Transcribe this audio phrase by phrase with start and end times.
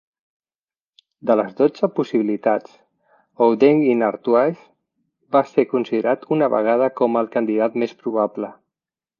[1.31, 2.79] De les dotze possibilitats,
[3.47, 4.65] Houdenc in Artois
[5.37, 8.51] va ser considerat una vegada com el candidat més probable.